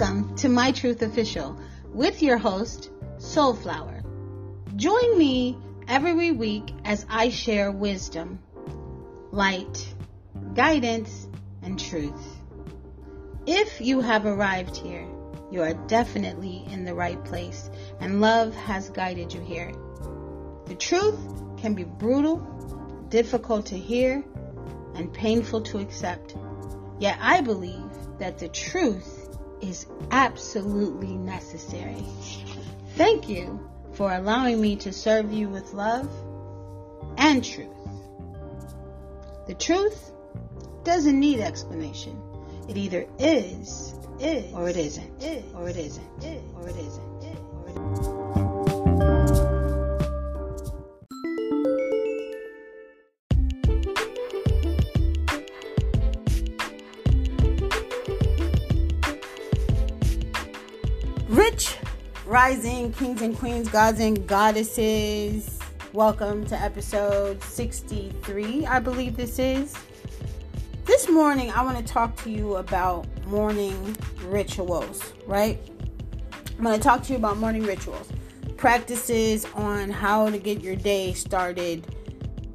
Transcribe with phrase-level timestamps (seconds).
[0.00, 1.60] Welcome to My Truth Official
[1.92, 4.02] with your host, Soulflower.
[4.74, 5.58] Join me
[5.88, 8.38] every week as I share wisdom,
[9.30, 9.94] light,
[10.54, 11.28] guidance,
[11.60, 12.38] and truth.
[13.44, 15.06] If you have arrived here,
[15.50, 17.68] you are definitely in the right place,
[18.00, 19.70] and love has guided you here.
[20.64, 21.20] The truth
[21.58, 22.38] can be brutal,
[23.10, 24.24] difficult to hear,
[24.94, 26.36] and painful to accept.
[26.98, 29.19] Yet I believe that the truth
[29.60, 32.04] is absolutely necessary.
[32.96, 36.10] Thank you for allowing me to serve you with love
[37.16, 37.68] and truth.
[39.46, 40.12] The truth
[40.84, 42.20] doesn't need explanation.
[42.68, 47.09] It either is, is or it isn't, is, or it isn't, is, or it isn't,
[62.42, 65.58] Rising Kings and Queens, Gods and Goddesses.
[65.92, 69.76] Welcome to episode 63, I believe this is.
[70.86, 75.60] This morning, I want to talk to you about morning rituals, right?
[76.56, 78.10] I'm going to talk to you about morning rituals,
[78.56, 81.94] practices on how to get your day started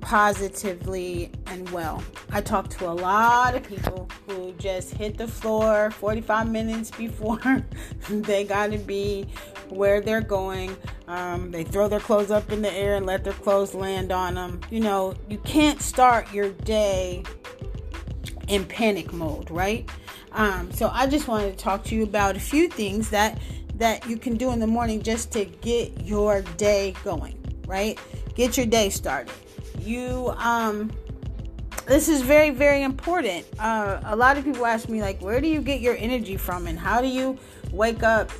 [0.01, 2.03] positively and well.
[2.31, 7.63] I talk to a lot of people who just hit the floor 45 minutes before
[8.09, 9.27] they got to be
[9.71, 10.75] where they're going.
[11.07, 14.35] Um, they throw their clothes up in the air and let their clothes land on
[14.35, 14.61] them.
[14.71, 17.23] You know, you can't start your day
[18.47, 19.89] in panic mode, right?
[20.31, 23.39] Um, so I just wanted to talk to you about a few things that
[23.75, 27.99] that you can do in the morning just to get your day going, right?
[28.33, 29.33] Get your day started.
[29.79, 30.91] You um
[31.85, 33.45] this is very very important.
[33.59, 36.67] Uh, a lot of people ask me like, where do you get your energy from,
[36.67, 37.37] and how do you
[37.71, 38.31] wake up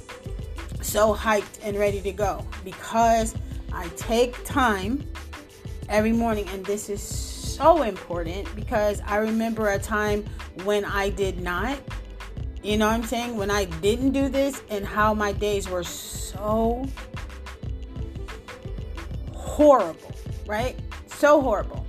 [0.85, 2.46] so hyped and ready to go?
[2.63, 3.35] Because
[3.73, 5.06] I take time
[5.90, 10.25] every morning, and this is so important because I remember a time
[10.63, 11.78] when I did not.
[12.63, 13.38] You know what I'm saying?
[13.38, 16.85] When I didn't do this and how my days were so
[19.34, 20.12] horrible,
[20.47, 20.78] right?
[21.07, 21.85] So horrible.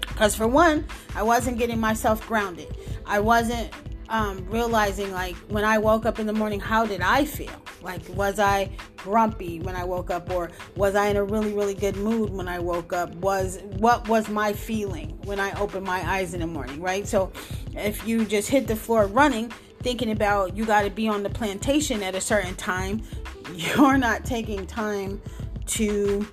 [0.00, 2.74] Because for one, I wasn't getting myself grounded.
[3.06, 3.72] I wasn't
[4.08, 7.59] um, realizing, like, when I woke up in the morning, how did I feel?
[7.82, 11.74] Like, was I grumpy when I woke up, or was I in a really, really
[11.74, 13.14] good mood when I woke up?
[13.16, 17.06] Was what was my feeling when I opened my eyes in the morning, right?
[17.06, 17.32] So,
[17.74, 19.52] if you just hit the floor running,
[19.82, 23.02] thinking about you got to be on the plantation at a certain time,
[23.54, 25.20] you're not taking time
[25.66, 26.26] to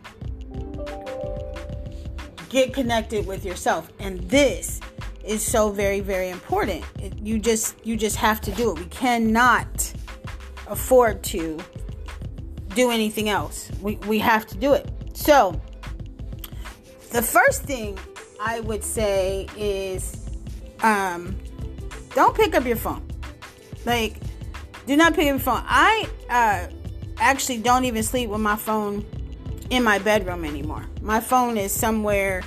[2.50, 4.80] get connected with yourself, and this
[5.24, 6.84] is so very, very important.
[7.22, 8.80] You just you just have to do it.
[8.80, 9.94] We cannot
[10.70, 11.60] afford to
[12.76, 13.72] do anything else.
[13.82, 14.90] We, we have to do it.
[15.14, 15.60] So,
[17.12, 17.98] the first thing
[18.40, 20.30] I would say is
[20.82, 21.38] um,
[22.14, 23.08] don't pick up your phone.
[23.86, 24.18] Like,
[24.86, 25.64] do not pick up your phone.
[25.66, 26.68] I uh,
[27.20, 29.06] actually don't even sleep with my phone
[29.70, 30.86] in my bedroom anymore.
[31.02, 32.44] My phone is somewhere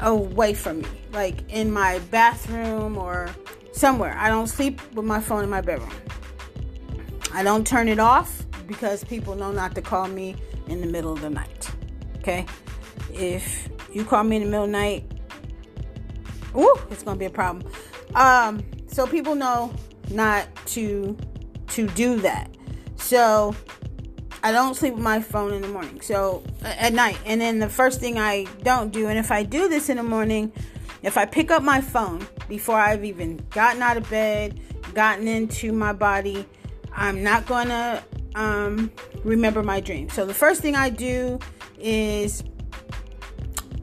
[0.00, 3.28] away from me, like in my bathroom or
[3.72, 4.16] somewhere.
[4.18, 5.92] I don't sleep with my phone in my bedroom.
[7.32, 10.36] I don't turn it off because people know not to call me
[10.68, 11.70] in the middle of the night.
[12.18, 12.46] Okay?
[13.12, 15.04] If you call me in the middle of the night,
[16.56, 17.70] ooh, it's gonna be a problem.
[18.14, 19.72] Um, so people know
[20.10, 21.16] not to
[21.68, 22.50] to do that.
[22.96, 23.54] So
[24.42, 26.00] I don't sleep with my phone in the morning.
[26.00, 29.68] So at night, and then the first thing I don't do, and if I do
[29.68, 30.52] this in the morning,
[31.02, 34.60] if I pick up my phone before I've even gotten out of bed,
[34.94, 36.46] gotten into my body,
[36.98, 38.02] I'm not gonna
[38.34, 38.90] um,
[39.22, 40.10] remember my dream.
[40.10, 41.38] So the first thing I do
[41.78, 42.42] is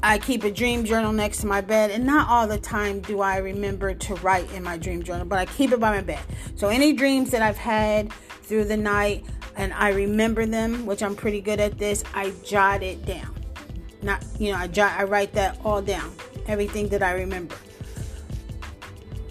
[0.04, 3.22] I keep a dream journal next to my bed, and not all the time do
[3.22, 6.20] I remember to write in my dream journal, but I keep it by my bed.
[6.56, 8.12] So any dreams that I've had
[8.44, 9.26] through the night
[9.56, 13.34] and I remember them, which I'm pretty good at this, I jot it down.
[14.02, 16.14] Not, you know, I jot, I write that all down,
[16.48, 17.56] everything that I remember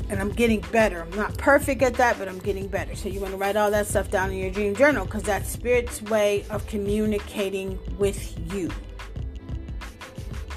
[0.09, 1.03] and I'm getting better.
[1.03, 2.95] I'm not perfect at that, but I'm getting better.
[2.95, 5.49] So you want to write all that stuff down in your dream journal because that's
[5.49, 8.71] spirit's way of communicating with you.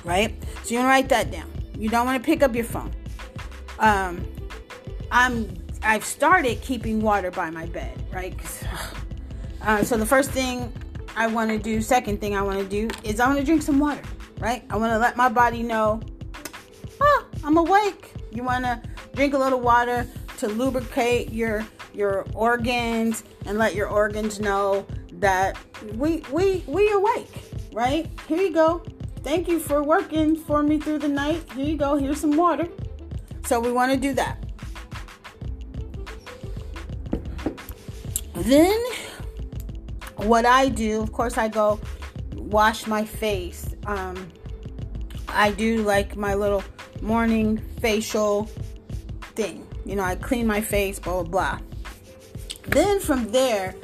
[0.04, 0.34] Right?
[0.64, 1.52] So you want to write that down.
[1.78, 2.94] You don't want to pick up your phone.
[3.80, 4.26] Um,
[5.12, 8.36] I'm I've started keeping water by my bed, right?
[9.60, 10.72] Uh, so the first thing
[11.18, 13.64] I want to do, second thing I want to do is I want to drink
[13.64, 14.04] some water,
[14.40, 14.64] right?
[14.70, 16.00] I want to let my body know,
[17.02, 18.14] oh, I'm awake.
[18.32, 18.82] You want to
[19.18, 25.58] drink a little water to lubricate your your organs and let your organs know that
[25.96, 27.32] we we we awake,
[27.74, 28.08] right?
[28.28, 28.84] Here you go.
[29.24, 31.52] Thank you for working for me through the night.
[31.54, 31.96] Here you go.
[31.96, 32.68] Here's some water.
[33.48, 34.38] So we want to do that.
[38.36, 38.80] Then
[40.18, 41.80] what I do, of course, I go
[42.36, 43.66] wash my face.
[43.88, 44.32] Um,
[45.28, 46.64] I do like my little
[47.02, 48.48] morning facial
[49.38, 49.68] thing.
[49.86, 51.60] You know, I clean my face, blah, blah, blah.
[52.68, 53.76] Then from there,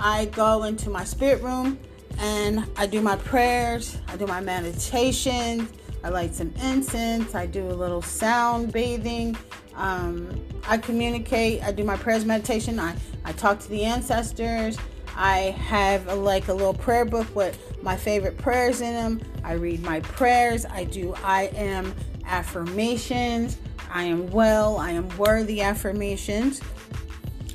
[0.00, 1.78] I go into my spirit room
[2.18, 5.68] and I do my prayers, I do my meditation,
[6.04, 9.36] I light some incense, I do a little sound bathing.
[9.74, 12.94] Um, I communicate, I do my prayers, meditation, I,
[13.24, 14.78] I talk to the ancestors.
[15.14, 19.20] I have a, like a little prayer book with my favorite prayers in them.
[19.44, 20.64] I read my prayers.
[20.64, 21.94] I do I am
[22.24, 23.58] affirmations.
[23.92, 24.78] I am well.
[24.78, 26.62] I am worthy affirmations.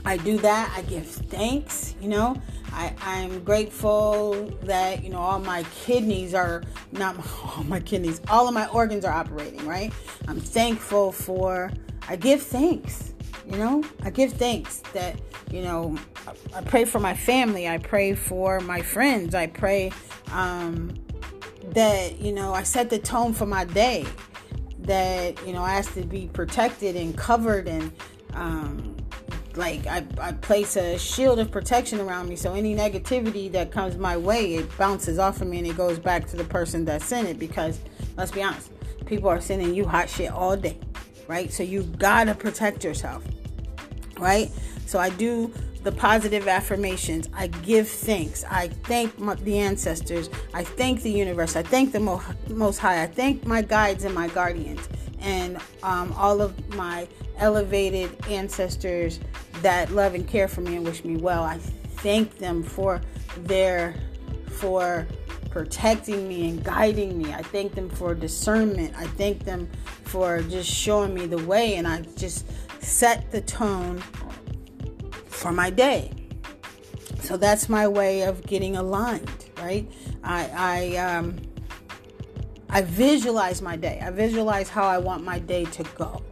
[0.06, 0.72] I do that.
[0.78, 2.40] I give thanks, you know.
[2.72, 8.48] I, I'm grateful that, you know, all my kidneys are not all my kidneys, all
[8.48, 9.92] of my organs are operating, right?
[10.28, 11.72] I'm thankful for,
[12.08, 13.14] I give thanks,
[13.50, 15.20] you know, I give thanks that,
[15.52, 15.98] you know,
[16.28, 19.92] I, I pray for my family, I pray for my friends, I pray
[20.32, 20.94] um,
[21.72, 24.06] that, you know, I set the tone for my day,
[24.88, 27.92] that, you know, I ask to be protected and covered and,
[28.34, 28.96] um,
[29.56, 32.36] like I, I place a shield of protection around me.
[32.36, 36.00] So any negativity that comes my way it bounces off of me and it goes
[36.00, 37.80] back to the person that sent it because
[38.18, 38.72] let's be honest
[39.06, 40.78] people are sending you hot shit all day
[41.28, 41.52] right?
[41.52, 43.24] So you gotta protect yourself
[44.20, 44.52] right?
[44.86, 45.52] So i do
[45.88, 51.56] the positive affirmations i give thanks i thank my, the ancestors i thank the universe
[51.56, 54.90] i thank the Mo- most high i thank my guides and my guardians
[55.20, 57.08] and um, all of my
[57.38, 59.20] elevated ancestors
[59.62, 61.44] that love and care for me and wish me well.
[61.44, 63.02] I thank them for
[63.40, 63.96] their
[64.48, 65.08] for
[65.50, 67.34] protecting me and guiding me.
[67.34, 68.94] I thank them for discernment.
[68.98, 69.70] I thank them
[70.04, 72.46] for just showing me the way and I just
[72.82, 74.04] set the tone
[75.38, 76.12] for my day.
[77.22, 79.90] So that's my way of getting aligned, right?
[80.24, 81.38] I I um
[82.70, 84.02] I visualize my day.
[84.04, 86.24] I visualize how I want my day to go,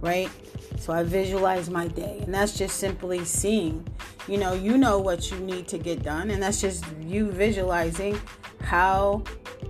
[0.00, 0.30] right?
[0.78, 3.86] So I visualize my day, and that's just simply seeing.
[4.28, 8.20] You know, you know what you need to get done, and that's just you visualizing
[8.62, 9.22] how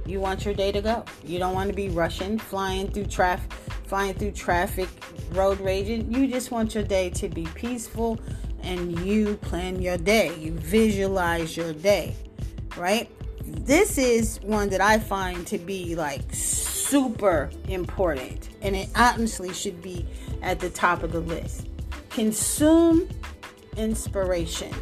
[0.07, 1.05] you want your day to go.
[1.25, 3.53] You don't want to be rushing, flying through traffic,
[3.87, 4.89] flying through traffic,
[5.33, 6.13] road raging.
[6.13, 8.19] You just want your day to be peaceful,
[8.67, 10.37] and you plan your day.
[10.39, 12.15] You visualize your day,
[12.77, 13.11] right?
[13.45, 19.81] This is one that I find to be like super important, and it honestly should
[19.81, 20.07] be
[20.43, 21.69] at the top of the list.
[22.11, 23.09] Consume
[23.77, 24.75] inspiration,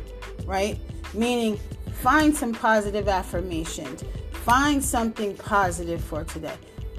[0.47, 0.79] right?
[1.13, 1.59] Meaning,
[1.93, 4.03] find some positive affirmations.
[4.33, 6.57] Find something positive for today,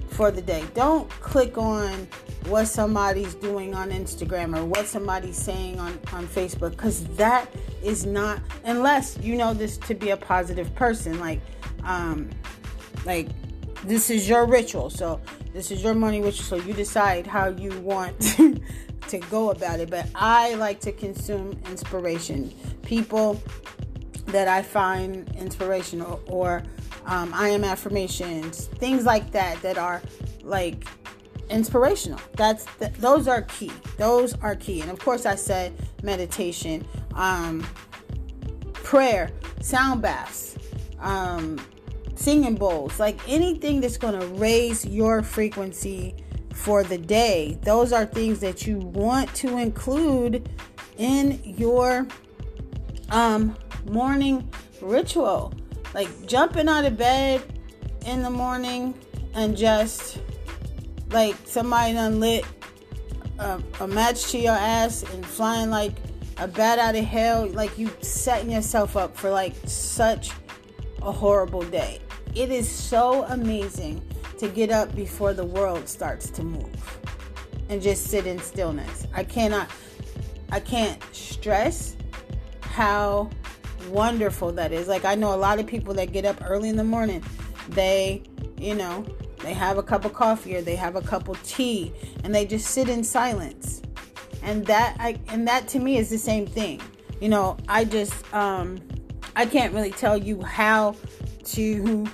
[0.10, 0.64] for the day.
[0.74, 2.08] Don't click on
[2.47, 7.50] what somebody's doing on Instagram or what somebody's saying on, on Facebook because that
[7.83, 11.19] is not, unless you know this to be a positive person.
[11.19, 11.42] Like,
[11.83, 12.30] um,
[13.06, 13.27] like
[13.83, 14.89] this is your ritual.
[14.89, 15.21] So
[15.53, 16.44] this is your money ritual.
[16.44, 18.19] So you decide how you want
[19.08, 19.89] to go about it.
[19.89, 22.53] But I like to consume inspiration.
[22.84, 23.41] People
[24.27, 26.63] that I find inspirational or
[27.05, 30.01] um, I am affirmations, things like that that are
[30.43, 30.86] like
[31.50, 32.20] inspirational.
[32.34, 33.72] That's th- those are key.
[33.98, 34.82] Those are key.
[34.82, 35.74] And of course, I said
[36.04, 37.66] meditation, um,
[38.74, 40.58] prayer, sound baths,
[41.00, 41.60] um,
[42.16, 46.16] singing bowls, like anything that's going to raise your frequency
[46.54, 47.60] for the day.
[47.64, 50.50] Those are things that you want to include
[50.98, 52.08] in your
[53.12, 53.56] um
[53.90, 54.50] morning
[54.82, 55.54] ritual.
[55.94, 57.42] Like jumping out of bed
[58.06, 58.94] in the morning
[59.34, 60.20] and just
[61.15, 62.45] like somebody unlit
[63.39, 65.93] a, a match to your ass and flying like
[66.38, 70.31] a bat out of hell, like you setting yourself up for like such
[71.01, 72.01] a horrible day.
[72.36, 74.01] It is so amazing
[74.39, 77.00] to get up before the world starts to move
[77.69, 79.07] and just sit in stillness.
[79.13, 79.72] I cannot
[80.51, 81.95] I can't stress
[82.60, 83.29] how
[83.89, 84.89] wonderful that is.
[84.89, 87.24] Like I know a lot of people that get up early in the morning,
[87.69, 88.24] they,
[88.57, 89.05] you know,
[89.39, 92.46] they have a cup of coffee or they have a cup of tea and they
[92.46, 93.82] just sit in silence.
[94.42, 96.82] And that I and that to me is the same thing.
[97.20, 98.80] You know, I just um
[99.36, 100.96] I can't really tell you how
[101.46, 102.06] to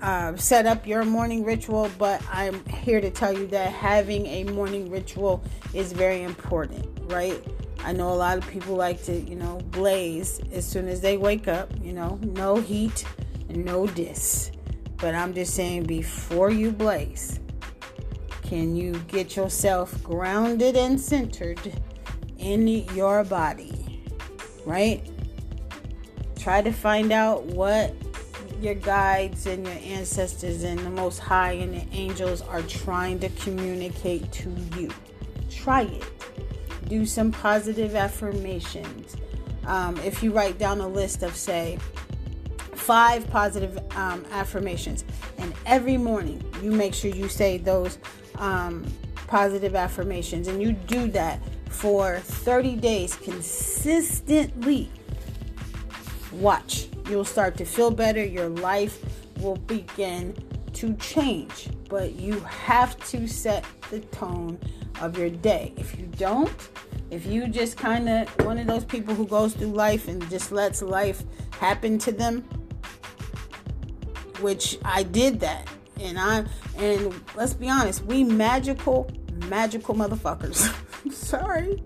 [0.00, 4.44] uh, set up your morning ritual, but I'm here to tell you that having a
[4.44, 5.42] morning ritual
[5.74, 7.42] is very important, right?
[7.84, 11.16] I know a lot of people like to, you know, blaze as soon as they
[11.16, 13.04] wake up, you know, no heat
[13.48, 14.52] and no dis.
[15.00, 17.40] But I'm just saying, before you blaze,
[18.42, 21.60] can you get yourself grounded and centered
[22.38, 24.02] in your body?
[24.66, 25.08] Right?
[26.38, 27.94] Try to find out what
[28.60, 33.28] your guides and your ancestors and the Most High and the angels are trying to
[33.30, 34.90] communicate to you.
[35.50, 36.04] Try it.
[36.88, 39.16] Do some positive affirmations.
[39.64, 41.78] Um, if you write down a list of, say,
[42.80, 45.04] five positive um, affirmations,
[45.38, 47.98] and every morning you make sure you say those
[48.36, 48.84] um,
[49.26, 54.90] positive affirmations, and you do that for 30 days consistently.
[56.32, 58.24] Watch You'll start to feel better.
[58.24, 59.04] Your life
[59.40, 60.32] will begin
[60.74, 61.68] to change.
[61.88, 64.60] But you have to set the tone
[65.00, 65.72] of your day.
[65.76, 66.68] If you don't,
[67.10, 70.52] if you just kind of one of those people who goes through life and just
[70.52, 71.24] lets life
[71.58, 72.44] happen to them,
[74.40, 75.68] which I did that.
[76.00, 76.44] And I
[76.76, 79.10] and let's be honest, we magical
[79.48, 80.74] magical motherfuckers.
[81.12, 81.82] Sorry.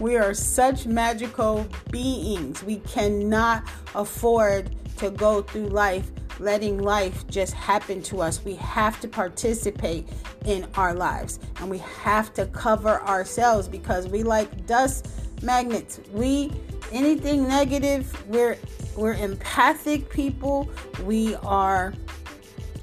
[0.00, 2.62] We are such magical beings.
[2.62, 6.10] We cannot afford to go through life
[6.40, 8.44] letting life just happen to us.
[8.44, 10.08] We have to participate
[10.44, 15.08] in our lives and we have to cover ourselves because we like dust
[15.42, 16.00] magnets.
[16.12, 16.52] We
[16.92, 18.58] anything negative, we're
[18.96, 20.70] we're empathic people.
[21.04, 21.94] We are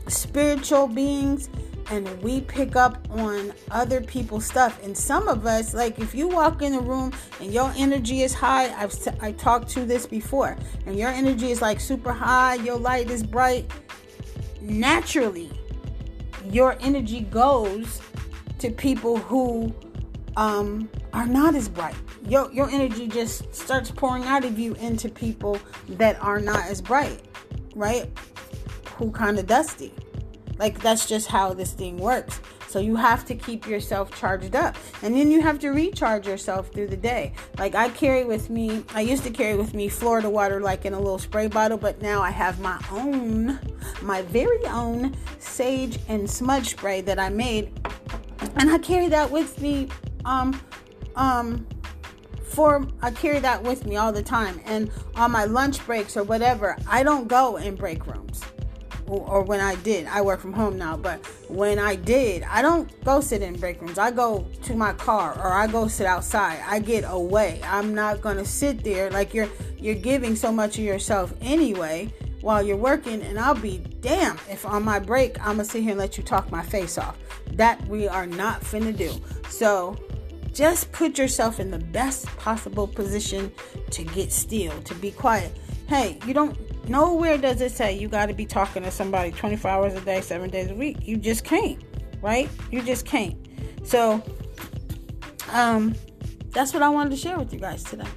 [0.07, 1.49] spiritual beings
[1.91, 4.81] and we pick up on other people's stuff.
[4.83, 8.33] And some of us, like if you walk in a room and your energy is
[8.33, 12.77] high, I've I talked to this before, and your energy is like super high, your
[12.77, 13.69] light is bright.
[14.61, 15.51] Naturally,
[16.49, 18.01] your energy goes
[18.59, 19.73] to people who
[20.37, 21.95] um, are not as bright.
[22.27, 26.81] Your your energy just starts pouring out of you into people that are not as
[26.81, 27.21] bright,
[27.75, 28.09] right?
[28.97, 29.93] Who kind of dusty.
[30.57, 32.39] Like that's just how this thing works.
[32.67, 34.75] So you have to keep yourself charged up.
[35.01, 37.31] And then you have to recharge yourself through the day.
[37.57, 40.93] Like I carry with me, I used to carry with me Florida water like in
[40.93, 43.59] a little spray bottle, but now I have my own,
[44.01, 47.71] my very own sage and smudge spray that I made.
[48.57, 49.87] And I carry that with me
[50.25, 50.59] um
[51.15, 51.65] um
[52.43, 54.61] for I carry that with me all the time.
[54.65, 58.41] And on my lunch breaks or whatever, I don't go in break rooms
[59.07, 63.03] or when I did, I work from home now, but when I did, I don't
[63.03, 63.99] go sit in break rooms.
[63.99, 66.59] I go to my car or I go sit outside.
[66.65, 67.61] I get away.
[67.63, 72.63] I'm not to sit there like you're you're giving so much of yourself anyway while
[72.63, 75.99] you're working and I'll be damn if on my break I'm to sit here and
[75.99, 77.17] let you talk my face off.
[77.53, 79.13] That we are not finna do.
[79.49, 79.97] So,
[80.55, 83.51] just put yourself in the best possible position
[83.91, 85.51] to get still, to be quiet.
[85.87, 86.57] Hey, you don't
[86.87, 90.21] Nowhere does it say you got to be talking to somebody 24 hours a day,
[90.21, 90.97] seven days a week.
[91.01, 91.83] You just can't,
[92.21, 92.49] right?
[92.71, 93.35] You just can't.
[93.83, 94.23] So,
[95.51, 95.95] um,
[96.51, 98.07] that's what I wanted to share with you guys today.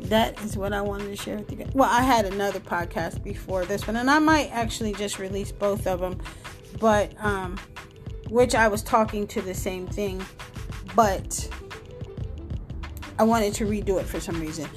[0.00, 1.72] That is what I wanted to share with you guys.
[1.74, 5.86] Well, I had another podcast before this one, and I might actually just release both
[5.86, 6.18] of them,
[6.80, 7.58] but um,
[8.30, 10.24] which I was talking to the same thing,
[10.96, 11.48] but
[13.18, 14.68] I wanted to redo it for some reason.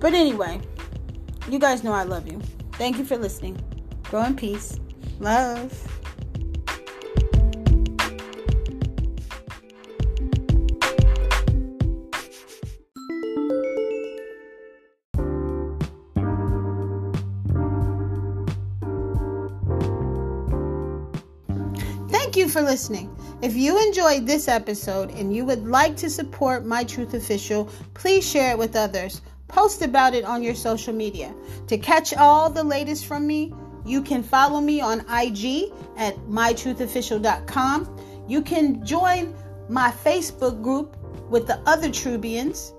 [0.00, 0.60] But anyway,
[1.50, 2.40] you guys know I love you.
[2.72, 3.62] Thank you for listening.
[4.10, 4.80] Go in peace.
[5.20, 5.70] Love.
[22.08, 23.14] Thank you for listening.
[23.42, 28.28] If you enjoyed this episode and you would like to support My Truth Official, please
[28.28, 29.22] share it with others.
[29.48, 31.34] Post about it on your social media.
[31.68, 33.54] To catch all the latest from me,
[33.86, 37.96] you can follow me on IG at mytruthofficial.com.
[38.28, 39.34] You can join
[39.70, 40.98] my Facebook group
[41.30, 42.74] with the other Trubians,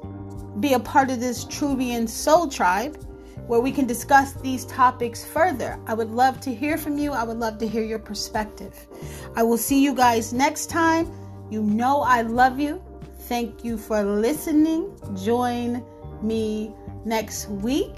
[0.60, 3.04] be a part of this Trubian Soul Tribe
[3.52, 5.78] where we can discuss these topics further.
[5.86, 7.12] I would love to hear from you.
[7.12, 8.88] I would love to hear your perspective.
[9.36, 11.12] I will see you guys next time.
[11.50, 12.82] You know I love you.
[13.28, 14.98] Thank you for listening.
[15.22, 15.84] Join
[16.22, 17.98] me next week.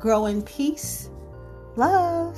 [0.00, 1.10] Grow in peace.
[1.76, 2.36] Love.